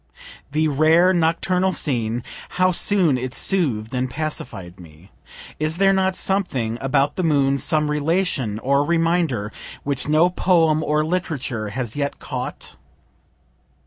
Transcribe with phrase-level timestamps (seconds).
[0.51, 2.23] The rare nocturnal scene,
[2.57, 5.11] how soon it sooth'd and pacified me!
[5.59, 9.51] Is there not something about the moon, some relation or reminder,
[9.83, 12.77] which no poem or literature has yet caught?